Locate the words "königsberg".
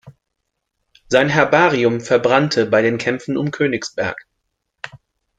3.51-4.25